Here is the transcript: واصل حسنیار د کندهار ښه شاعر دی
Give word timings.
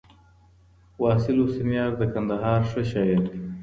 واصل 1.01 1.37
حسنیار 1.45 1.91
د 1.97 2.03
کندهار 2.13 2.61
ښه 2.69 2.81
شاعر 2.91 3.19
دی 3.27 3.37